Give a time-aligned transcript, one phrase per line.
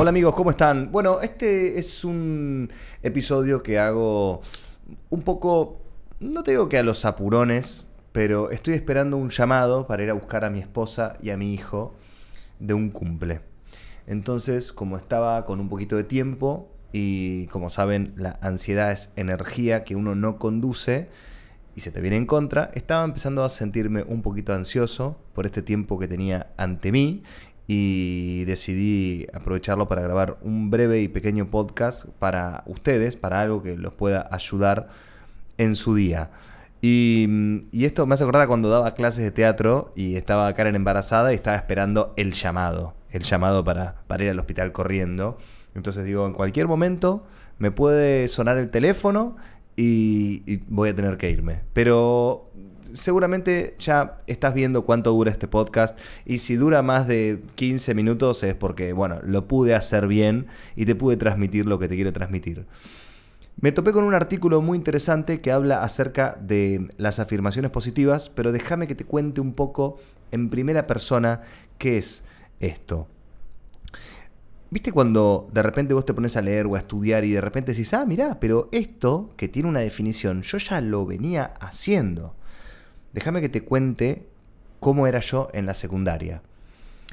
[0.00, 0.92] Hola amigos, ¿cómo están?
[0.92, 2.70] Bueno, este es un
[3.02, 4.40] episodio que hago
[5.10, 5.82] un poco,
[6.20, 10.12] no te digo que a los apurones, pero estoy esperando un llamado para ir a
[10.12, 11.96] buscar a mi esposa y a mi hijo
[12.60, 13.40] de un cumple.
[14.06, 19.82] Entonces, como estaba con un poquito de tiempo y como saben, la ansiedad es energía
[19.82, 21.08] que uno no conduce
[21.74, 25.60] y se te viene en contra, estaba empezando a sentirme un poquito ansioso por este
[25.60, 27.24] tiempo que tenía ante mí
[27.70, 33.76] y decidí aprovecharlo para grabar un breve y pequeño podcast para ustedes, para algo que
[33.76, 34.88] los pueda ayudar
[35.58, 36.30] en su día.
[36.80, 37.28] Y,
[37.72, 41.56] esto me hace acordar cuando daba clases de teatro y estaba Karen embarazada y estaba
[41.56, 45.36] esperando el llamado, el llamado para, ir al hospital corriendo.
[45.74, 47.26] Entonces digo, en cualquier momento
[47.58, 49.36] me puede sonar el teléfono
[49.78, 51.60] y, voy a tener que irme.
[51.72, 52.50] Pero
[52.92, 58.42] seguramente ya estás viendo cuánto dura este podcast y si dura más de 15 minutos
[58.42, 62.12] es porque, bueno, lo pude hacer bien y te pude transmitir lo que te quiero
[62.12, 62.66] transmitir.
[63.60, 68.52] Me topé con un artículo muy interesante que habla acerca de las afirmaciones positivas, pero
[68.52, 69.98] déjame que te cuente un poco
[70.30, 71.42] en primera persona
[71.76, 72.24] qué es
[72.60, 73.08] esto.
[74.70, 77.72] ¿Viste cuando de repente vos te pones a leer o a estudiar y de repente
[77.72, 82.34] decís, ah, mirá, pero esto que tiene una definición, yo ya lo venía haciendo?
[83.14, 84.26] Déjame que te cuente
[84.78, 86.42] cómo era yo en la secundaria.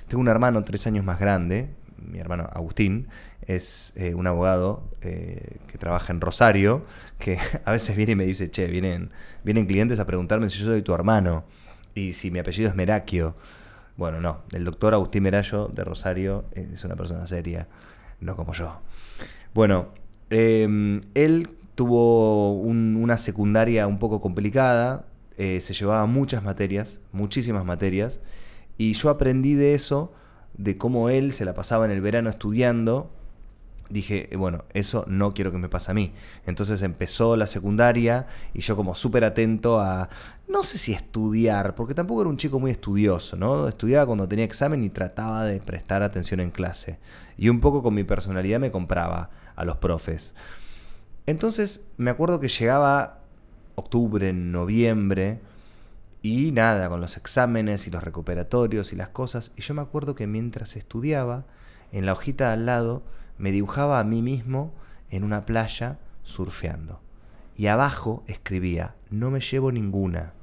[0.10, 3.08] Tengo un hermano tres años más grande, mi hermano Agustín,
[3.48, 6.86] es eh, un abogado eh, que trabaja en Rosario,
[7.20, 9.12] que a veces viene y me dice, che, vienen,
[9.46, 11.46] vienen clientes a preguntarme si yo soy tu hermano
[11.94, 13.36] y si mi apellido es Merakio.
[13.98, 17.68] Bueno, no, el doctor Agustín Merallo de Rosario es una persona seria,
[18.20, 18.82] no como yo.
[19.54, 19.88] Bueno,
[20.30, 25.06] em, él tuvo una secundaria un poco complicada,
[25.38, 28.20] eh, se llevaba muchas materias, muchísimas materias,
[28.78, 30.14] y yo aprendí de eso,
[30.58, 33.12] de cómo él se la pasaba en el verano estudiando
[33.90, 36.14] dije, eh, bueno, eso no quiero que me pase a mí.
[36.46, 40.10] Entonces empezó la secundaria y yo como súper atento a,
[40.48, 43.68] no sé si estudiar, porque tampoco era un chico muy estudioso, ¿no?
[43.68, 47.00] Estudiaba cuando tenía examen y trataba de prestar atención en clase.
[47.38, 50.34] Y un poco con mi personalidad me compraba a los profes.
[51.26, 53.20] Entonces me acuerdo que llegaba
[53.76, 55.40] octubre, noviembre,
[56.26, 60.16] y nada, con los exámenes y los recuperatorios y las cosas, y yo me acuerdo
[60.16, 61.46] que mientras estudiaba,
[61.92, 63.04] en la hojita al lado,
[63.38, 64.74] me dibujaba a mí mismo
[65.10, 67.02] en una playa surfeando.
[67.56, 70.34] Y abajo escribía, no me llevo ninguna.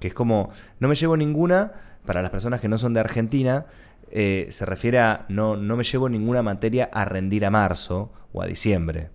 [0.00, 0.50] Que es como,
[0.80, 1.72] no me llevo ninguna,
[2.06, 3.66] para las personas que no son de Argentina,
[4.10, 8.40] eh, se refiere a no, no me llevo ninguna materia a rendir a marzo o
[8.40, 9.10] a diciembre.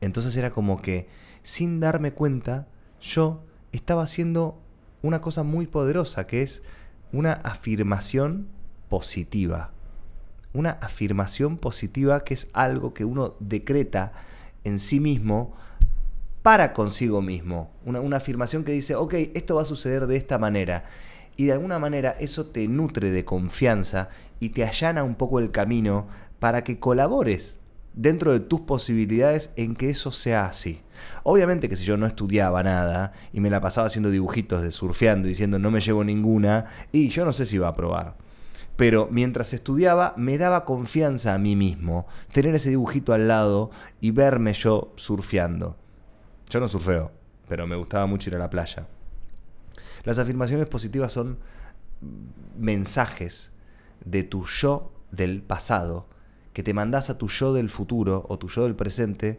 [0.00, 1.08] Entonces era como que,
[1.42, 2.68] sin darme cuenta,
[3.00, 4.60] yo estaba haciendo
[5.02, 6.62] una cosa muy poderosa, que es
[7.12, 8.48] una afirmación
[8.88, 9.72] positiva
[10.56, 14.12] una afirmación positiva que es algo que uno decreta
[14.64, 15.54] en sí mismo
[16.42, 17.70] para consigo mismo.
[17.84, 20.84] Una, afirmación que dice, ok, esto va a suceder de esta manera.
[21.36, 24.08] Y de alguna manera eso te nutre de confianza
[24.40, 26.06] y te allana un poco el camino
[26.38, 27.60] para que colabores
[27.92, 30.80] dentro de tus posibilidades en que eso sea así.
[31.24, 35.28] Obviamente que si yo no estudiaba nada y me la pasaba haciendo dibujitos de surfeando
[35.28, 38.25] diciendo no me llevo ninguna, y yo no sé si va a probar
[38.76, 43.70] pero mientras estudiaba me daba confianza a mí mismo tener ese dibujito al lado
[44.00, 45.76] y verme yo surfeando.
[46.50, 47.10] Yo no surfeo,
[47.48, 48.86] pero me gustaba mucho ir a la playa.
[50.04, 51.38] Las afirmaciones positivas son
[52.58, 53.50] mensajes
[54.04, 56.06] de tu yo del pasado
[56.52, 59.38] que te mandas a tu yo del futuro o tu yo del presente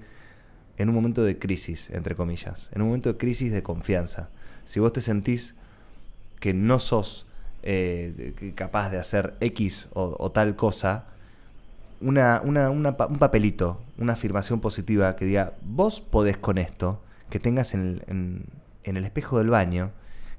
[0.78, 4.30] en un momento de crisis, entre comillas, en un momento de crisis de confianza.
[4.66, 5.56] Si vos te sentís
[6.40, 7.27] que no sos
[7.70, 11.08] eh, capaz de hacer X o, tal cosa,
[12.00, 18.46] una, un papelito, una afirmación positiva que diga, vos podés con esto, que tengas en,
[18.86, 19.92] el espejo del baño,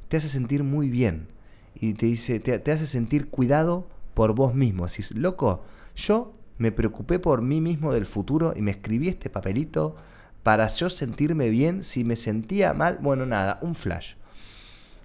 [0.08, 1.28] te hace sentir muy bien.
[1.74, 4.86] Y te dice, te, hace sentir cuidado por vos mismo.
[4.86, 5.62] Decís, loco,
[5.96, 9.96] yo me preocupé por mí mismo del futuro y me escribí este papelito
[10.42, 11.84] para yo sentirme bien.
[11.84, 14.14] Si me sentía mal, bueno, nada, un flash.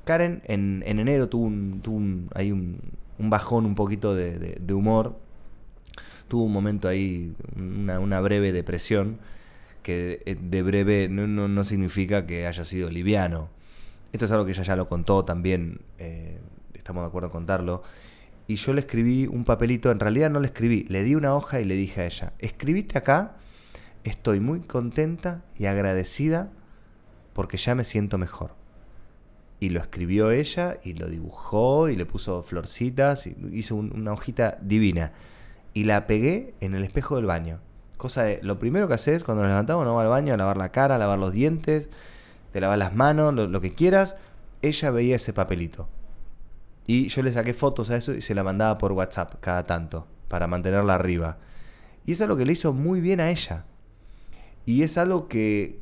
[0.04, 2.30] Karen en, enero tuvo, un, tuvo un,
[3.18, 5.18] un, bajón un poquito de, humor,
[6.28, 9.20] tuvo un momento ahí, una, breve depresión,
[9.82, 13.50] que eh, de breve no, significa que haya sido liviano.
[14.12, 16.38] Esto es algo que ella ya lo contó también, eh,
[16.74, 17.84] estamos de acuerdo en contarlo.
[18.46, 21.62] Y yo le escribí un papelito, en realidad no le escribí, le di una hoja
[21.62, 23.38] y le dije a ella, escribite acá,
[24.04, 26.52] estoy muy contenta y agradecida
[27.34, 28.63] porque ya me siento mejor.
[29.64, 34.58] Y lo escribió ella y lo dibujó y le puso florcitas y hizo una hojita
[34.60, 35.14] divina.
[35.74, 37.62] Y la pegué en el espejo del baño.
[37.96, 40.58] Cosa de, lo primero que haces cuando nos levantamos, no va al baño a lavar
[40.58, 41.88] la cara, a lavar los dientes,
[42.52, 44.18] te lavas las manos, lo, que quieras.
[44.62, 45.88] Ella veía ese papelito.
[46.86, 50.08] Y yo le saqué fotos a eso y se la mandaba por WhatsApp cada tanto,
[50.28, 51.38] para mantenerla arriba.
[52.06, 53.64] Y es algo que le hizo muy bien a ella.
[54.66, 55.80] Y es algo que,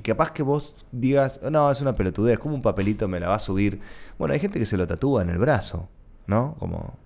[0.00, 3.36] que capaz que vos digas, no, es una pelotudez, como un papelito me la va
[3.36, 3.80] a subir.
[4.18, 5.88] Bueno, hay gente que se lo tatúa en el brazo,
[6.26, 6.56] ¿no?
[6.58, 6.98] Como,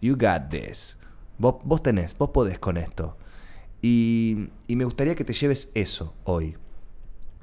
[0.00, 0.96] you got this.
[1.38, 3.16] Vos, vos tenés, vos podés con esto.
[3.82, 6.56] Y, me gustaría que te lleves eso hoy.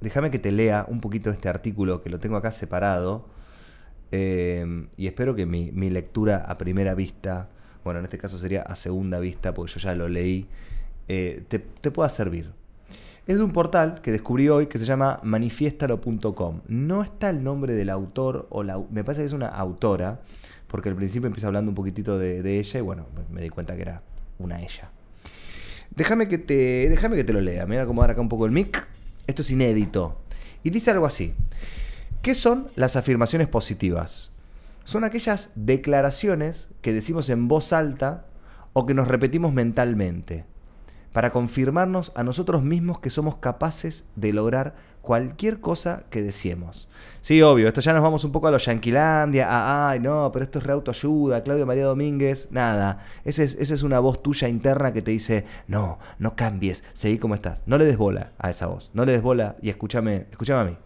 [0.01, 3.25] Déjame que te lea un poquito este artículo que lo tengo acá separado.
[4.11, 7.49] Eh, y espero que mi, lectura a primera vista,
[7.83, 10.47] bueno, en este caso sería a segunda vista, porque yo ya lo leí,
[11.07, 12.51] eh, te, pueda servir.
[13.25, 16.61] Es de un portal que descubrí hoy que se llama manifiestalo.com.
[16.67, 20.19] No está el nombre del autor, o la, me parece que es una autora,
[20.67, 23.75] porque al principio empieza hablando un poquitito de, de ella y bueno, me di cuenta
[23.77, 24.01] que era
[24.39, 24.91] una ella.
[25.95, 27.65] Déjame que te, déjame que te lo lea.
[27.65, 28.85] Me voy a acomodar acá un poco el mic.
[29.25, 30.19] Esto es inédito.
[30.61, 31.33] Y dice algo así.
[32.21, 34.31] ¿Qué son las afirmaciones positivas?
[34.83, 38.25] Son aquellas declaraciones que decimos en voz alta
[38.73, 40.43] o que nos repetimos mentalmente
[41.13, 46.87] para confirmarnos a nosotros mismos que somos capaces de lograr cualquier cosa que deseemos.
[47.19, 50.43] Sí, obvio, esto ya nos vamos un poco a los Yanquilandia, a, ay, no, pero
[50.43, 52.99] esto es reautoayuda, Claudio María Domínguez, nada.
[53.25, 57.61] Esa es, una voz tuya interna que te dice, no, no cambies, seguí como estás.
[57.65, 60.71] No le des bola a esa voz, no le des bola y escúchame, escúchame a
[60.71, 60.77] mí.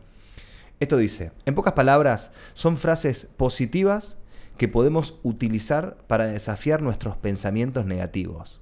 [0.80, 4.18] Esto dice, en pocas palabras, son frases positivas
[4.58, 8.62] que podemos utilizar para desafiar nuestros pensamientos negativos.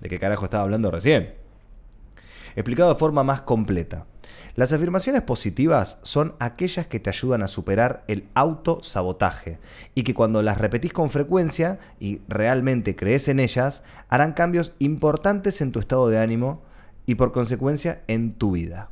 [0.00, 1.34] ¿De qué carajo estaba hablando recién?
[2.54, 4.06] Explicado de forma más completa.
[4.54, 9.58] Las afirmaciones positivas son aquellas que te ayudan a superar el autosabotaje
[9.94, 15.60] y que cuando las repetís con frecuencia y realmente crees en ellas, harán cambios importantes
[15.60, 16.62] en tu estado de ánimo
[17.06, 18.90] y por consecuencia en tu vida.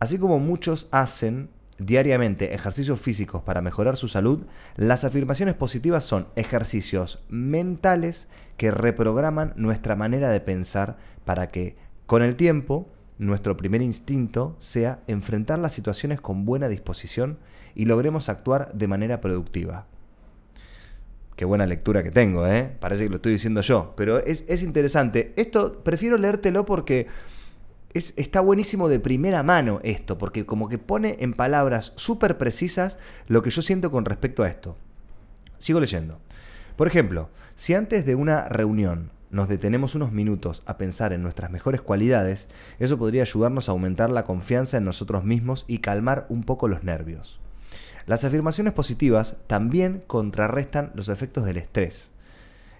[0.00, 4.44] Así como muchos hacen diariamente ejercicios físicos para mejorar su salud,
[4.76, 11.76] las afirmaciones positivas son ejercicios mentales que reprograman nuestra manera de pensar para que,
[12.06, 12.88] con el tiempo,
[13.18, 17.38] nuestro primer instinto sea enfrentar las situaciones con buena disposición
[17.74, 19.86] y logremos actuar de manera productiva.
[21.36, 22.76] Qué buena lectura que tengo, ¿eh?
[22.78, 25.32] Parece que lo estoy diciendo yo, pero es, es interesante.
[25.36, 27.06] Esto prefiero leértelo porque
[27.94, 33.42] está buenísimo de primera mano esto, porque como que pone en palabras súper precisas lo
[33.42, 34.76] que yo siento con respecto a esto.
[35.58, 36.20] Sigo leyendo.
[36.76, 41.50] Por ejemplo, si antes de una reunión nos detenemos unos minutos a pensar en nuestras
[41.50, 42.48] mejores cualidades,
[42.78, 46.84] eso podría ayudarnos a aumentar la confianza en nosotros mismos y calmar un poco los
[46.84, 47.40] nervios.
[48.06, 52.11] Las afirmaciones positivas también contrarrestan los efectos del estrés.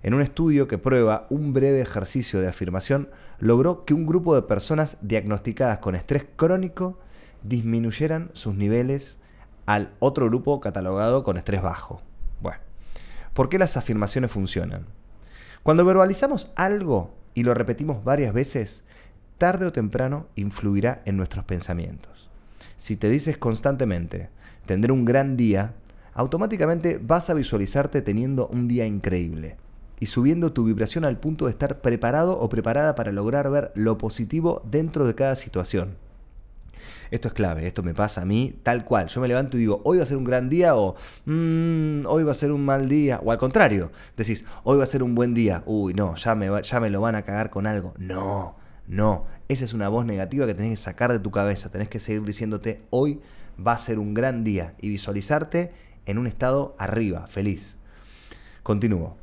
[0.02, 3.08] En un estudio que prueba un breve ejercicio de afirmación,
[3.38, 6.98] logró que un grupo de personas diagnosticadas con estrés crónico
[7.44, 9.18] disminuyeran sus niveles
[9.64, 12.02] al otro grupo catalogado con estrés bajo.
[12.40, 12.58] Bueno,
[13.32, 14.86] ¿por qué las afirmaciones funcionan?
[15.62, 18.82] Cuando verbalizamos algo y lo repetimos varias veces,
[19.38, 22.28] tarde o temprano influirá en nuestros pensamientos.
[22.76, 24.30] Si te dices constantemente,
[24.66, 25.74] tendré un gran día,
[26.12, 29.61] automáticamente vas a visualizarte teniendo un día increíble
[30.02, 33.98] y subiendo tu vibración al punto de estar preparado o preparada para lograr ver lo
[33.98, 35.94] positivo dentro de cada situación.
[37.12, 39.06] Esto es clave, esto me pasa a mí tal cual.
[39.06, 42.24] Yo me levanto y digo, hoy va a ser un gran día o mmm, hoy
[42.24, 43.20] va a ser un mal día.
[43.22, 45.62] O al contrario, decís, hoy va a ser un buen día.
[45.66, 47.94] Uy, no, ya me, ya me lo van a cagar con algo.
[47.96, 48.56] No,
[48.88, 49.26] no.
[49.48, 51.70] Esa es una voz negativa que tenés que sacar de tu cabeza.
[51.70, 53.20] Tenés que seguir diciéndote, hoy
[53.64, 55.70] va a ser un gran día y visualizarte
[56.06, 57.76] en un estado arriba, feliz.
[58.64, 59.21] Continúo.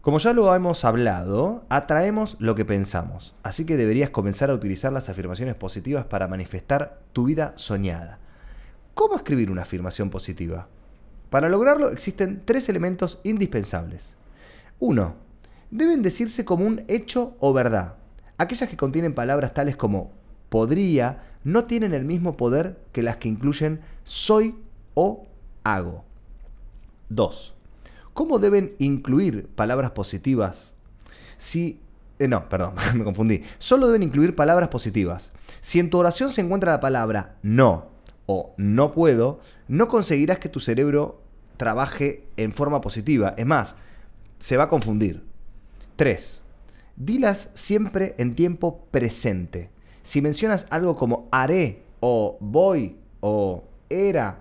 [0.00, 4.94] Como ya lo hemos hablado, atraemos lo que pensamos, así que deberías comenzar a utilizar
[4.94, 8.18] las afirmaciones positivas para manifestar tu vida soñada.
[8.94, 10.68] ¿Cómo escribir una afirmación positiva?
[11.28, 14.14] Para lograrlo existen tres elementos indispensables.
[14.78, 15.14] 1.
[15.70, 17.96] Deben decirse como un hecho o verdad.
[18.38, 20.12] Aquellas que contienen palabras tales como
[20.48, 24.54] podría no tienen el mismo poder que las que incluyen soy
[24.94, 25.26] o
[25.62, 26.06] hago.
[27.10, 27.59] 2
[28.14, 30.72] ¿Cómo deben incluir palabras positivas?
[31.38, 31.80] Si
[32.18, 33.42] Eh, no, perdón, me confundí.
[33.58, 35.32] Solo deben incluir palabras positivas.
[35.62, 37.86] Si en tu oración se encuentra la palabra no
[38.26, 41.22] o no puedo, no conseguirás que tu cerebro
[41.56, 43.34] trabaje en forma positiva.
[43.36, 43.74] Es más,
[44.38, 45.24] se va a confundir.
[45.96, 46.42] 3.
[46.96, 49.70] Dilas siempre en tiempo presente.
[50.02, 54.40] Si mencionas algo como haré o voy o era,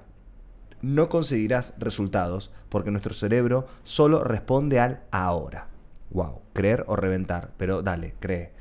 [0.82, 5.68] no conseguirás resultados porque nuestro cerebro solo responde al ahora.
[6.12, 8.52] Wow, creer o reventar, pero dale, cree.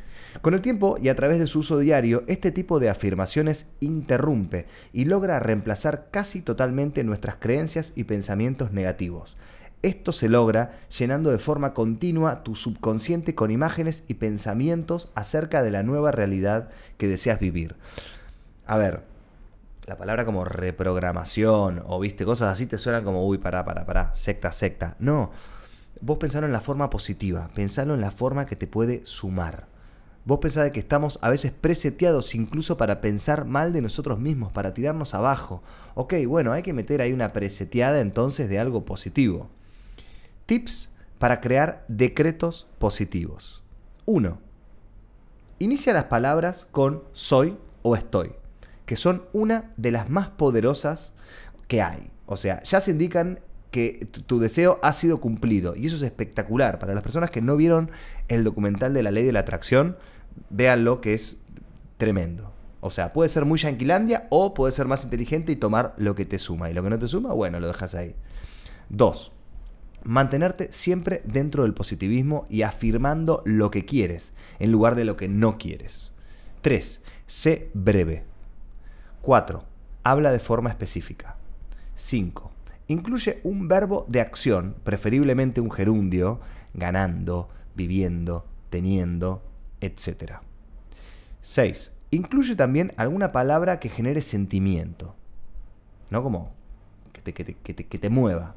[0.42, 4.66] Con el tiempo y a través de su uso diario, este tipo de afirmaciones interrumpe
[4.92, 9.36] y logra reemplazar casi totalmente nuestras creencias y pensamientos negativos.
[9.82, 15.70] Esto se logra llenando de forma continua tu subconsciente con imágenes y pensamientos acerca de
[15.70, 17.76] la nueva realidad que deseas vivir.
[18.66, 19.02] A ver,
[19.88, 24.10] la palabra como reprogramación o viste cosas así te suenan como, uy, pará, pará, pará,
[24.12, 24.96] secta, secta.
[24.98, 25.30] No,
[26.02, 29.66] vos pensalo en la forma positiva, pensalo en la forma que te puede sumar.
[30.26, 34.52] Vos pensás de que estamos a veces preseteados incluso para pensar mal de nosotros mismos,
[34.52, 35.62] para tirarnos abajo.
[35.94, 39.48] Ok, bueno, hay que meter ahí una preseteada entonces de algo positivo.
[40.44, 43.62] Tips para crear decretos positivos.
[44.04, 44.38] 1.
[45.60, 48.32] Inicia las palabras con soy o estoy,
[48.88, 51.12] que son una de las más poderosas
[51.66, 52.08] que hay.
[52.24, 53.38] O sea, ya se indican
[53.70, 55.76] que tu deseo ha sido cumplido.
[55.76, 56.78] Y eso es espectacular.
[56.78, 57.90] Para las personas que no vieron
[58.28, 59.98] el documental de la ley de la atracción,
[60.48, 61.36] véanlo que es
[61.98, 62.50] tremendo.
[62.80, 66.24] O sea, puede ser muy yanquilandia o puede ser más inteligente y tomar lo que
[66.24, 66.70] te suma.
[66.70, 68.14] Y lo que no te suma, bueno, lo dejas ahí.
[68.88, 69.32] Dos,
[70.02, 75.28] mantenerte siempre dentro del positivismo y afirmando lo que quieres en lugar de lo que
[75.28, 76.10] no quieres.
[76.62, 78.24] Tres, sé breve.
[79.28, 79.62] Cuatro,
[80.04, 81.36] habla de forma específica.
[81.96, 82.50] Cinco,
[82.86, 86.40] incluye un verbo de acción, preferiblemente un gerundio,
[86.72, 89.42] ganando, viviendo, teniendo,
[89.82, 90.36] etc.
[91.42, 91.92] 6.
[92.10, 95.14] Incluye también alguna palabra que genere sentimiento,
[96.10, 96.22] ¿no?
[96.22, 96.54] Como
[97.12, 98.54] que te, que te, mueva.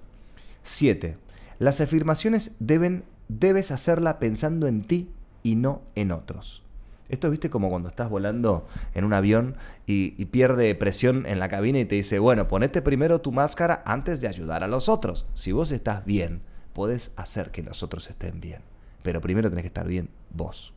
[0.63, 1.17] 7.
[1.59, 5.09] Las afirmaciones deben, debes hacerla pensando en ti
[5.43, 6.63] y no en otros.
[7.11, 11.79] Esto viste como cuando estás volando en un avión y, pierde presión en la cabina
[11.79, 15.25] y te dice, bueno, ponete primero tu máscara antes de ayudar a los otros.
[15.35, 16.41] Si vos estás bien,
[16.71, 18.61] podés hacer que los otros estén bien.
[19.03, 20.73] Pero primero tenés que estar bien vos.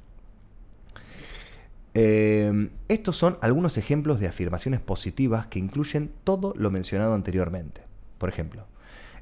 [1.95, 7.83] Em, estos son algunos ejemplos de afirmaciones positivas que incluyen todo lo mencionado anteriormente.
[8.19, 8.67] Por ejemplo,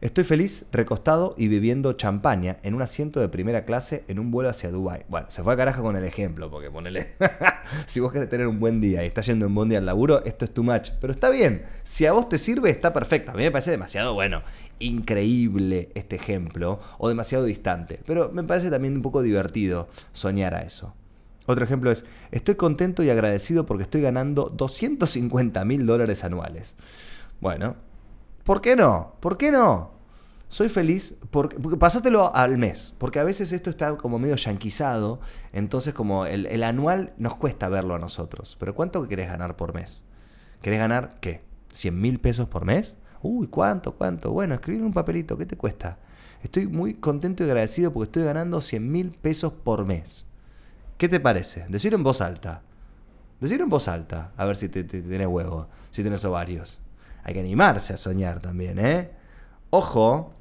[0.03, 4.51] Estoy feliz, recostado y bebiendo champaña en un asiento de primera clase en un vuelo
[4.51, 5.05] hacia Dubai.
[5.09, 7.13] Bueno, se fue a carajo con el ejemplo, porque ponele.
[7.87, 10.45] si vos querés tener un buen día y estás yendo buen día al laburo, esto
[10.45, 10.91] es too much.
[11.01, 11.67] Pero está bien.
[11.85, 13.31] Si a vos te sirve, está perfecto.
[13.31, 14.43] A mí me parece demasiado bueno,
[14.81, 18.01] increíble este ejemplo, o demasiado distante.
[18.05, 20.97] Pero me parece también un poco divertido soñar a eso.
[21.47, 26.75] Otro ejemplo es, estoy contento y agradecido porque estoy ganando 250 mil dólares anuales.
[27.41, 27.77] Bueno,
[28.45, 29.15] ¿Por qué no?
[29.21, 29.93] ¿Por qué no?
[30.49, 31.57] Soy feliz porque,
[32.35, 35.21] al mes, porque a veces esto está como medio yanquizado,
[35.53, 38.57] entonces como el, anual nos cuesta verlo a nosotros.
[38.59, 40.03] Pero ¿cuánto querés ganar por mes?
[40.61, 41.41] ¿Querés ganar qué?
[41.73, 42.97] ¿100 mil pesos por mes?
[43.23, 43.95] Uy, ¿cuánto?
[43.95, 44.33] ¿Cuánto?
[44.33, 45.99] Bueno, escribir un papelito, ¿qué te cuesta?
[46.43, 50.27] Estoy muy contento y agradecido porque estoy ganando 100 mil pesos por mes.
[50.99, 51.65] ¿Qué te parece?
[51.69, 52.63] Decirlo en voz alta.
[53.41, 56.81] Decirlo en voz alta, a ver si te, te tenés huevo, si tenés ovarios
[57.23, 59.11] hay que animarse a soñar también, ¿eh?
[59.71, 60.33] Ojo,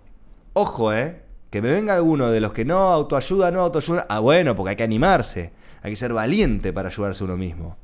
[0.53, 1.21] ojo, ¿eh?
[1.50, 4.05] Que me venga alguno de los que no autoayuda, no autoayuda.
[4.09, 5.51] Ah, bueno, porque hay que animarse.
[5.83, 7.77] Hay que ser valiente para ayudarse uno mismo.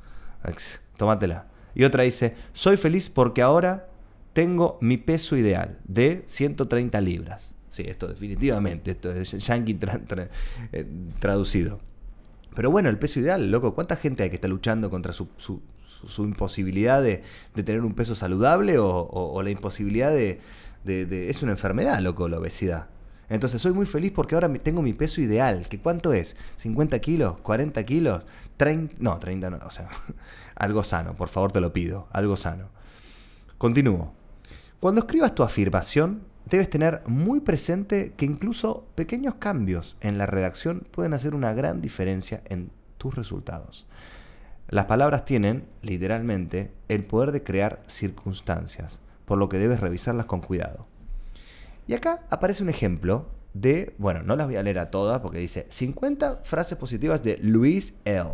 [0.97, 1.45] Tómatela.
[1.75, 3.87] Y otra dice, soy feliz porque ahora
[4.33, 7.55] tengo mi peso ideal de 130 libras.
[7.69, 9.77] Sí, esto definitivamente, esto es yankee
[10.71, 10.85] eh,
[11.19, 11.79] traducido.
[12.55, 15.61] Pero bueno, el peso ideal, loco, ¿cuánta gente hay que está luchando contra su, su,
[16.19, 17.23] imposibilidad de,
[17.53, 20.39] tener un peso saludable o, la imposibilidad de,
[21.29, 22.87] Es una enfermedad, loco, la obesidad.
[23.29, 25.67] Entonces soy muy feliz porque ahora tengo mi peso ideal.
[25.67, 26.37] ¿Que ¿Cuánto es?
[26.61, 27.35] ¿50 kilos?
[27.43, 28.23] ¿40 kilos?
[28.55, 29.59] 30, no, 30 no.
[29.65, 29.89] O sea,
[30.55, 32.07] algo sano, por favor te lo pido.
[32.11, 32.69] Algo sano.
[33.57, 34.13] Continúo.
[34.79, 40.87] Cuando escribas tu afirmación, debes tener muy presente que incluso pequeños cambios en la redacción
[40.91, 43.85] pueden hacer una gran diferencia en tus resultados.
[44.69, 50.41] Las palabras tienen, literalmente, el poder de crear circunstancias, por lo que debes revisarlas con
[50.41, 50.85] cuidado.
[51.87, 55.39] Y acá aparece un ejemplo de, bueno, no las voy a leer a todas porque
[55.39, 58.29] dice 50 frases positivas de Luis L.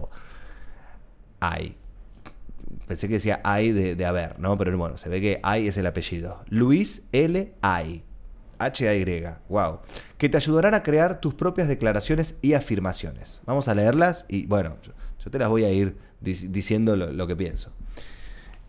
[1.40, 1.78] Hay.
[2.88, 4.58] Pensé que decía hay de, haber, ¿no?
[4.58, 6.44] Pero bueno, se ve que hay es el apellido.
[6.50, 7.54] Luis L.
[7.62, 8.04] I.
[8.60, 9.80] H-A-Y, wow.
[10.18, 13.42] Que te ayudarán a crear tus propias declaraciones y afirmaciones.
[13.46, 17.72] Vamos a leerlas y bueno, yo, te las voy a ir diciendo lo que pienso.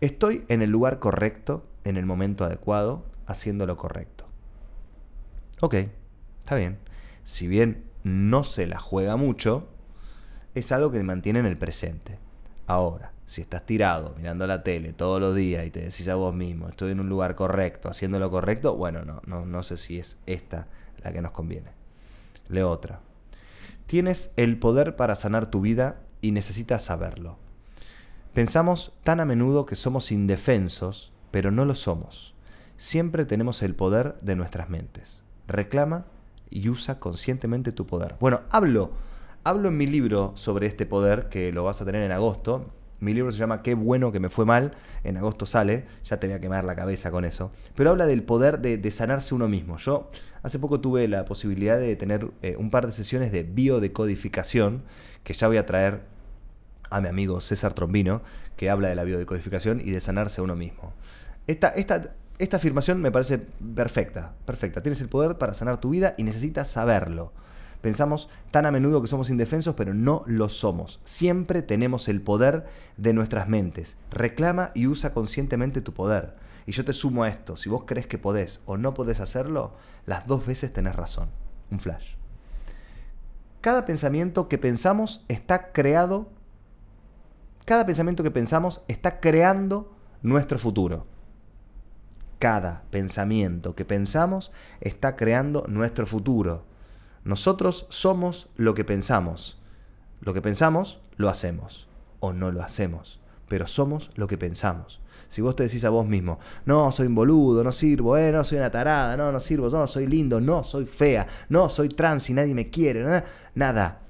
[0.01, 4.25] Estoy en el lugar correcto, en el momento adecuado, haciendo lo correcto.
[5.61, 5.75] Ok,
[6.39, 6.77] está bien.
[7.23, 9.67] Si bien no se la juega mucho,
[10.53, 12.19] es algo que mantiene en el presente.
[12.67, 16.35] Ahora, si estás tirado mirando la tele todos los días y te decís a vos
[16.35, 19.97] mismo, estoy en un lugar correcto, haciendo lo correcto, bueno, no, no, no sé si
[19.97, 20.67] es esta
[21.03, 21.71] la que nos conviene.
[22.47, 22.99] Leo otra.
[23.87, 27.37] Tienes el poder para sanar tu vida y necesitas saberlo.
[28.35, 32.35] Pensamos tan a menudo que somos indefensos, pero no lo somos.
[32.75, 35.23] Siempre tenemos el poder de nuestras mentes.
[35.47, 36.03] Reclama
[36.49, 38.15] y usa conscientemente tu poder.
[38.19, 38.91] Bueno, hablo,
[39.45, 42.73] hablo en mi libro sobre este poder que lo vas a tener en agosto.
[42.99, 44.73] Mi libro se llama Qué bueno que me fue mal.
[45.05, 45.85] En agosto sale.
[46.03, 47.53] Ya te voy a quemar la cabeza con eso.
[47.73, 49.77] Pero habla del poder de, sanarse uno mismo.
[49.77, 50.09] Yo
[50.43, 54.83] hace poco tuve la posibilidad de tener eh, un par de sesiones de biodecodificación
[55.23, 56.14] que ya voy a traer
[56.89, 58.21] a mi amigo César Trombino,
[58.55, 60.93] que habla de la biodecodificación y de sanarse a uno mismo.
[61.47, 64.81] Esta, esta, esta afirmación me parece perfecta, perfecta.
[64.81, 67.31] Tienes el poder para sanar tu vida y necesitas saberlo.
[67.81, 70.99] Pensamos tan a menudo que somos indefensos, pero no lo somos.
[71.03, 72.65] Siempre tenemos el poder
[72.97, 73.95] de nuestras mentes.
[74.09, 76.33] Reclama y usa conscientemente tu poder.
[76.65, 77.55] Y yo te sumo a esto.
[77.55, 79.73] Si vos crees que podés o no podés hacerlo,
[80.07, 81.29] las dos veces tenés razón.
[81.69, 82.15] Un flash.
[83.61, 86.29] Cada pensamiento que pensamos está creado.
[87.65, 89.91] Cada pensamiento que pensamos está creando
[90.21, 91.05] nuestro futuro
[92.39, 96.63] cada pensamiento que pensamos está creando nuestro futuro.
[97.23, 99.59] Nosotros somos lo que pensamos.
[100.21, 101.87] Lo que pensamos, lo hacemos.
[102.19, 103.19] O no lo hacemos.
[103.47, 105.01] Pero somos lo que pensamos.
[105.27, 108.43] Si vos te decís a vos mismo, no, soy un boludo, no sirvo, eh, no
[108.43, 112.29] soy una tarada, no, no sirvo, no, soy lindo, no, soy fea, no, soy trans
[112.29, 114.01] y nadie me quiere, nada, nada.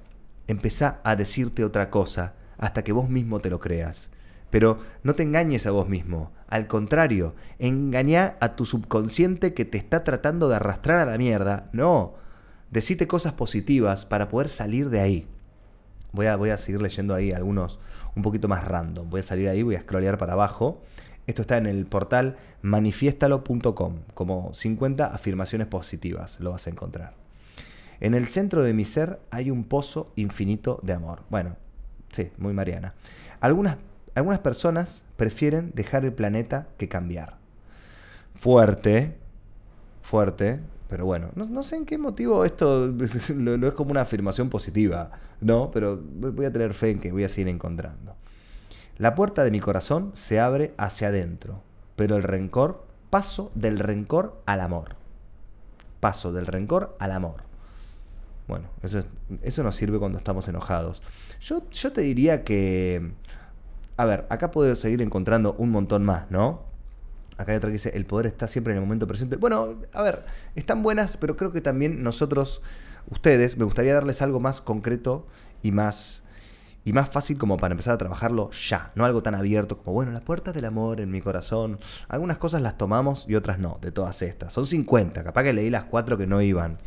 [0.46, 4.10] Empezá a decirte otra cosa hasta que vos mismo te lo creas.
[4.50, 6.32] Pero no te engañes a vos mismo.
[6.48, 11.68] Al contrario, engañá a tu subconsciente que te está tratando de arrastrar a la mierda.
[11.72, 12.14] No.
[12.70, 15.26] Decite cosas positivas para poder salir de ahí.
[16.12, 17.80] Voy a, voy a seguir leyendo ahí algunos
[18.14, 19.10] un poquito más random.
[19.10, 20.82] Voy a salir ahí, voy a scrollear para abajo.
[21.26, 27.14] Esto está en el portal manifiestalo.com, como 50 afirmaciones positivas, lo vas a encontrar.
[28.00, 31.22] En el centro de mi ser hay un pozo infinito de amor.
[31.30, 31.56] Bueno,
[32.16, 32.94] sí, muy Mariana.
[33.40, 33.76] Algunas
[34.16, 37.36] algunas personas prefieren dejar el planeta que cambiar.
[38.34, 39.14] Fuerte,
[40.00, 42.86] fuerte, pero bueno, no, sé en qué motivo esto
[43.36, 45.10] lo, es como una afirmación positiva,
[45.42, 45.70] ¿no?
[45.70, 48.16] Pero voy a tener fe en que voy a seguir encontrando.
[48.96, 51.60] La puerta de mi corazón se abre hacia adentro,
[51.94, 54.96] pero el rencor, paso del rencor al amor.
[56.00, 57.45] Paso del rencor al amor.
[58.48, 59.02] Bueno, eso,
[59.42, 61.02] eso nos sirve cuando estamos enojados.
[61.40, 63.12] Yo, yo te diría que
[63.96, 66.64] a ver, acá puedo seguir encontrando un montón más, ¿no?
[67.38, 69.36] Acá hay otra que dice, el poder está siempre en el momento presente.
[69.36, 70.20] Bueno, a ver,
[70.54, 72.62] están buenas, pero creo que también nosotros,
[73.10, 75.26] ustedes, me gustaría darles algo más concreto
[75.62, 76.22] y más,
[76.84, 80.12] y más fácil como para empezar a trabajarlo ya, no algo tan abierto como, bueno,
[80.12, 81.78] las puertas del amor en mi corazón.
[82.08, 84.52] Algunas cosas las tomamos y otras no, de todas estas.
[84.52, 86.78] Son 50, capaz que leí las cuatro que no iban.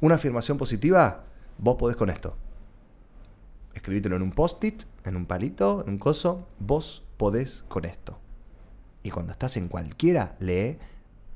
[0.00, 1.24] Una afirmación positiva,
[1.58, 2.36] vos podés con esto
[3.74, 8.18] escribítelo en un post-it, en un palito, en un coso, vos podés con esto.
[9.02, 10.78] Y cuando estás en cualquiera, lee,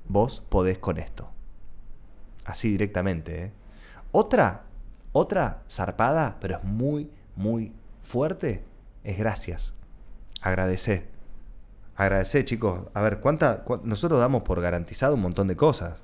[0.06, 1.30] vos podés con esto.
[2.44, 3.44] Así directamente.
[3.44, 3.52] ¿eh?
[4.12, 4.64] Otra,
[5.12, 7.72] otra zarpada, pero es muy, muy
[8.02, 8.64] fuerte,
[9.02, 9.72] es gracias.
[10.42, 11.08] Agradecé.
[11.96, 12.88] Agradecé, chicos.
[12.92, 15.94] A ver, ¿cuánta, nosotros damos por garantizado un montón de cosas.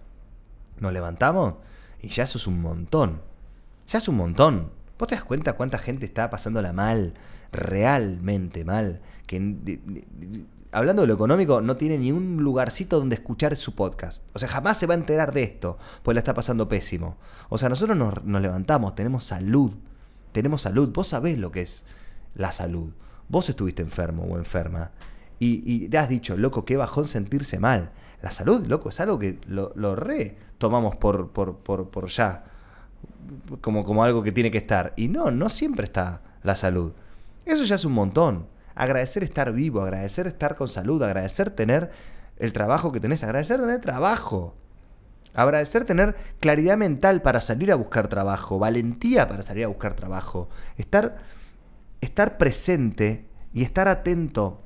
[0.79, 1.57] Nos levantamos
[2.03, 3.21] y ya eso es un montón.
[3.87, 4.71] Ya es un montón.
[4.99, 7.15] ¿Vos te das cuenta cuánta gente está pasándola mal?
[7.53, 9.01] Realmente mal.
[9.27, 9.81] Que
[10.73, 14.23] hablando de lo económico, no tiene ni un lugarcito donde escuchar su podcast.
[14.33, 17.17] O sea, jamás se va a enterar de esto, pues la está pasando pésimo.
[17.49, 19.73] O sea, nosotros nos, levantamos, tenemos salud.
[20.33, 20.93] Tenemos salud.
[20.93, 21.85] Vos sabés lo que es
[22.35, 22.93] la salud.
[23.29, 24.91] Vos estuviste enfermo o enferma.
[25.43, 27.93] Y, te has dicho, loco, qué bajón sentirse mal.
[28.23, 32.45] La salud, loco, es algo que lo, re tomamos por, por, por, por ya
[33.63, 34.93] como, como algo que tiene que estar.
[34.97, 36.93] Y no, no siempre está la salud.
[37.47, 38.49] Eso ya es un montón.
[38.75, 41.91] Agradecer estar vivo, agradecer estar con salud, agradecer tener
[42.37, 44.55] el trabajo que tenés, agradecer tener trabajo.
[45.33, 50.51] Agradecer tener claridad mental para salir a buscar trabajo, valentía para salir a buscar trabajo,
[50.77, 51.17] estar,
[52.03, 54.61] estar presente y estar atento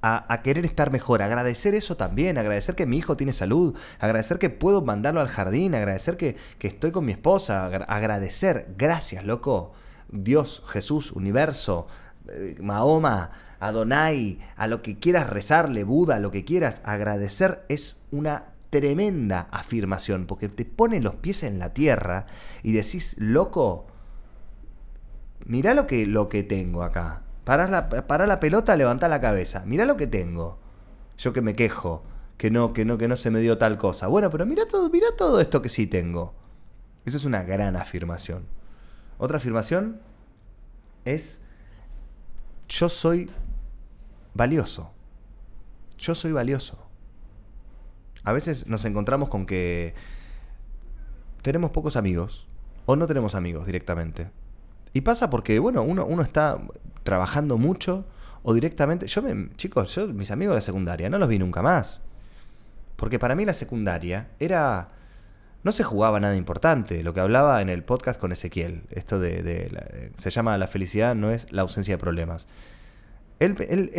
[0.00, 4.50] a, querer estar mejor, agradecer eso también, agradecer que mi hijo tiene salud, agradecer que
[4.50, 9.72] puedo mandarlo al jardín, agradecer que, estoy con mi esposa, agradecer, gracias, loco,
[10.10, 11.88] Dios, Jesús, universo,
[12.28, 13.30] eh, Mahoma,
[13.60, 20.26] Adonai, a lo que quieras rezarle, Buda, lo que quieras, agradecer es una tremenda afirmación,
[20.26, 22.26] porque te pone los pies en la tierra
[22.62, 23.86] y decís, loco,
[25.44, 27.22] mirá lo que, lo que tengo acá.
[27.48, 29.62] Pará la, la pelota, levantá la cabeza.
[29.64, 30.58] Mirá lo que tengo.
[31.16, 32.02] Yo que me quejo,
[32.36, 34.06] que no, que no, que no se me dio tal cosa.
[34.06, 36.34] Bueno, pero mira todo, mira todo esto que sí tengo.
[37.06, 38.44] Eso es una gran afirmación.
[39.16, 39.98] Otra afirmación
[41.06, 41.40] es
[42.68, 43.30] yo soy
[44.34, 44.90] valioso.
[45.96, 46.76] Yo soy valioso.
[48.24, 49.94] A veces nos encontramos con que
[51.40, 52.46] tenemos pocos amigos
[52.84, 54.30] o no tenemos amigos directamente.
[54.92, 56.58] Y pasa porque, bueno, uno, uno está
[57.08, 58.04] trabajando mucho
[58.42, 59.06] o directamente...
[59.06, 62.02] Yo, me, chicos, yo mis amigos de la secundaria no los vi nunca más.
[62.96, 64.90] Porque para mí la secundaria era...
[65.64, 68.82] No se jugaba nada importante, lo que hablaba en el podcast con Ezequiel.
[68.90, 70.12] Esto de...
[70.16, 72.46] se llama La felicidad no es la ausencia de problemas.
[73.38, 73.54] Él,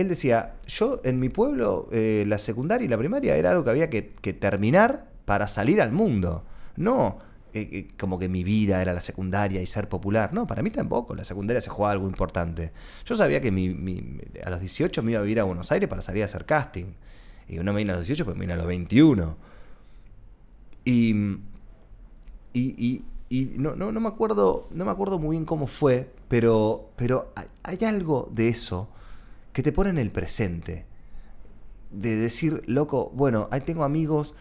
[0.08, 3.90] decía, yo en mi pueblo eh, la secundaria y la primaria era algo que había
[3.90, 6.44] que terminar para salir al mundo.
[6.76, 7.18] No,
[7.54, 10.34] eh, eh, como que mi vida era la secundaria y ser popular.
[10.34, 11.16] No, para mí tampoco.
[11.16, 12.72] La secundaria se jugaba algo importante.
[13.06, 13.50] Yo sabía que
[14.44, 16.94] a los 18 me iba a vivir a Buenos Aires para salir a hacer casting.
[17.48, 19.36] Y no me vine a los 18, pues me vine a los 21.
[20.86, 21.16] Y,
[22.54, 26.92] y, y, no, no, no, me acuerdo, no me acuerdo muy bien cómo fue, pero,
[26.96, 28.90] pero hay, hay algo de eso
[29.54, 30.86] que te pone en el presente.
[31.90, 34.36] De decir, loco, bueno, ahí tengo amigos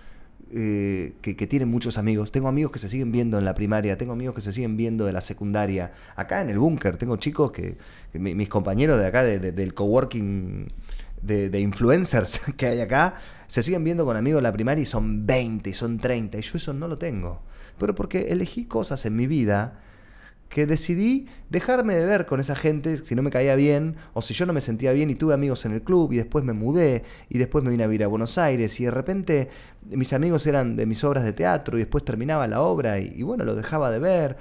[0.53, 2.33] eh, que, tienen muchos amigos.
[2.33, 5.07] Tengo amigos que se siguen viendo en la primaria, tengo amigos que se siguen viendo
[5.09, 5.93] en la secundaria.
[6.17, 7.77] Acá en el búnker tengo chicos que,
[8.15, 10.73] mis compañeros de acá del coworking
[11.23, 13.15] de, de, influencers que hay acá,
[13.47, 16.43] se siguen viendo con amigos en la primaria y son 20 y son 30 y
[16.43, 17.43] yo eso no lo tengo.
[17.79, 19.81] Pero porque elegí cosas en mi vida
[20.49, 24.35] que decidí dejarme de ver con esa gente si no me caía bien o si
[24.35, 27.05] yo no me sentía bien y tuve amigos en el club y después me mudé
[27.29, 29.51] y después me vine a vivir a Buenos Aires y de repente
[29.91, 33.45] mis amigos eran de mis obras de teatro y después terminaba la obra y, bueno,
[33.45, 34.37] lo dejaba de ver.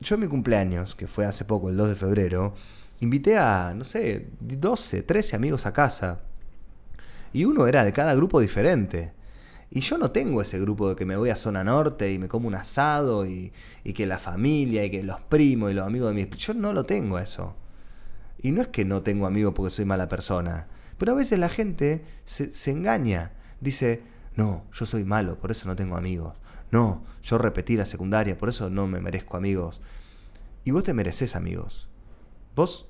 [0.00, 2.54] Yo en mi cumpleaños, que fue hace poco, el 2 de febrero,
[3.00, 6.20] invité a, no sé, 12, 13 amigos a casa
[7.32, 9.12] y uno era de cada grupo diferente.
[9.70, 12.28] Y yo no tengo ese grupo de que me voy a zona norte y me
[12.28, 13.52] como un asado y,
[13.94, 16.28] que la familia y que los primos y los amigos de mi...
[16.36, 17.54] Yo no lo tengo eso.
[18.42, 20.66] Y no es que no tengo amigos porque soy mala persona.
[20.98, 23.32] Pero a veces la gente se, se engaña.
[23.60, 24.02] Dice,
[24.34, 26.34] no, yo soy malo, por eso no tengo amigos.
[26.72, 29.80] No, yo repetí la secundaria, por eso no me merezco amigos.
[30.64, 31.88] Y vos te mereces amigos.
[32.56, 32.86] Vos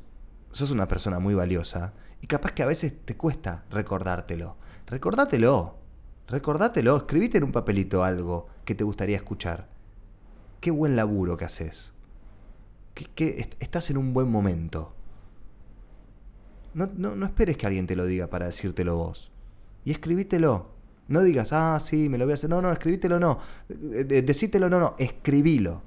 [0.52, 4.56] sos una persona muy valiosa y capaz que a veces te cuesta recordártelo.
[4.86, 5.79] Recordátelo.
[6.30, 9.68] Recordátelo, escribite en un papelito algo que te gustaría escuchar.
[10.60, 11.92] Qué buen laburo que haces.
[12.94, 14.94] Que, estás en un buen momento.
[16.74, 19.32] No, no, esperes que alguien te lo diga para decírtelo vos.
[19.84, 20.68] Y escribítelo.
[21.08, 22.48] No digas, ah, sí, me lo voy a hacer.
[22.48, 23.40] No, no, escribítelo no.
[23.68, 24.94] Decítelo no, no.
[24.98, 25.82] Escribilo.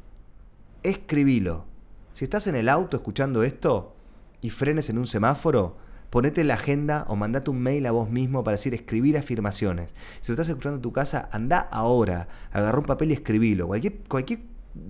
[0.82, 1.66] Escribilo.
[2.12, 3.96] Si estás en el auto escuchando esto
[4.42, 5.78] y frenes en un semáforo,
[6.14, 9.96] ponete la agenda o mandate un mail a vos mismo para decir escribir afirmaciones.
[10.22, 13.66] Si lo estás escuchando en tu casa, anda ahora, agarra un papel y escribilo.
[13.66, 14.42] Cualquier, cualquier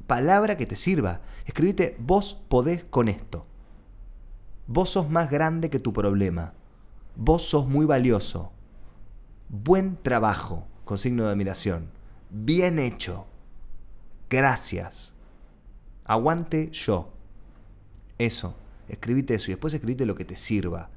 [0.05, 1.21] palabra que te sirva.
[1.45, 3.45] Escribite, vos podés con esto.
[4.67, 6.55] Vos sos más grande que tu problema.
[7.15, 8.51] Vos sos muy valioso.
[9.47, 11.89] Buen trabajo, con signo de admiración.
[12.31, 13.27] Bien hecho.
[14.29, 15.13] Gracias.
[16.03, 17.13] Aguante yo.
[18.17, 18.57] Eso.
[18.89, 20.89] Escribite eso y después escribite lo que te sirva.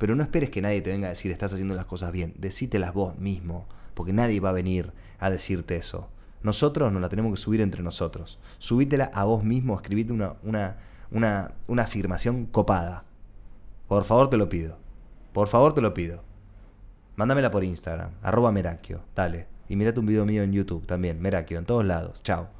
[0.00, 2.32] Pero no esperes que nadie te venga a decir estás haciendo las cosas bien.
[2.38, 6.08] Decítelas vos mismo, porque nadie va a venir a decirte eso.
[6.42, 8.38] Nosotros nos la tenemos que subir entre nosotros.
[8.56, 10.78] Subítela a vos mismo, escribite una, una,
[11.10, 13.04] una, una afirmación copada.
[13.88, 14.78] Por favor te lo pido.
[15.34, 16.22] Por favor te lo pido.
[17.16, 19.48] Mándamela por Instagram, arroba Merakio, dale.
[19.68, 22.22] Y mirate un video mío en YouTube también, Merakio, en todos lados.
[22.22, 22.59] Chao.